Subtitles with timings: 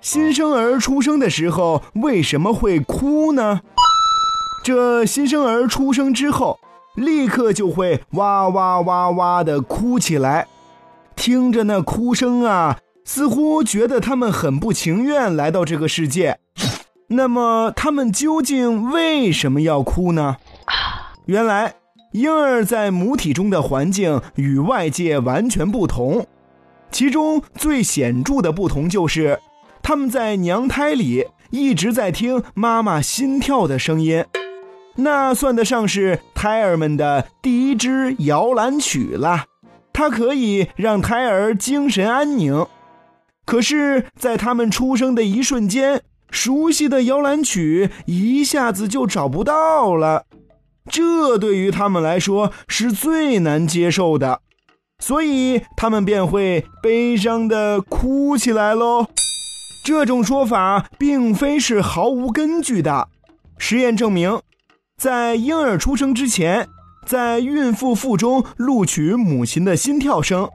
[0.00, 3.60] 新生儿出生的时候为什么会哭呢？
[4.62, 6.58] 这新生儿出生之后，
[6.94, 10.46] 立刻就会哇哇哇哇的哭起来，
[11.14, 16.38] 听着那哭声啊，似乎觉得他们很不情愿来到这个世界。
[17.08, 20.36] 那么，他们究竟为什么要哭呢？
[21.26, 21.74] 原来，
[22.12, 26.26] 婴儿在母体中的环境与外界完全不同，
[26.96, 29.38] 其中最显著的不同就是。
[29.82, 34.24] 他们在娘胎里一直在听妈妈心跳的声音，
[34.94, 39.44] 那算得上是胎儿们的第一支摇篮曲了。
[39.92, 42.66] 它可以让胎儿精神安宁。
[43.44, 50.24] 可是，在他们出生的一瞬间，熟悉的摇篮曲一下子就找不到了，
[50.90, 54.40] 这对于他们来说是最难接受的，
[54.98, 59.06] 所以他们便会悲伤的哭起来喽。
[59.84, 63.08] 这种说法并非是毫无根据的。
[63.58, 64.40] 实验证明，
[64.96, 66.68] 在婴儿出生之前，
[67.06, 70.48] 在孕妇腹中录取母亲的心跳声，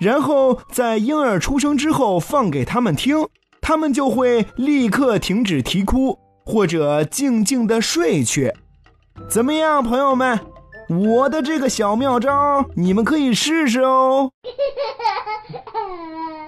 [0.00, 3.26] 然后在婴儿出生之后放给他们听，
[3.60, 8.52] 他们就会立刻停止啼哭，或者静静的睡去。
[9.28, 10.38] 怎么样，朋友们？
[10.88, 14.32] 我的这个小妙招，你们可以试试哦。